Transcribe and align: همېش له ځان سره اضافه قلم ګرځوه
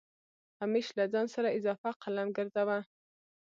همېش 0.61 0.87
له 0.97 1.05
ځان 1.13 1.27
سره 1.35 1.55
اضافه 1.57 1.89
قلم 2.03 2.27
ګرځوه 2.37 2.79